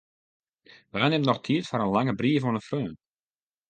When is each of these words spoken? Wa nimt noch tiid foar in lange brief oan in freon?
Wa 0.91 1.05
nimt 1.07 1.27
noch 1.27 1.43
tiid 1.45 1.65
foar 1.69 1.83
in 1.85 1.93
lange 1.95 2.13
brief 2.19 2.43
oan 2.45 2.59
in 2.59 2.67
freon? 2.67 2.95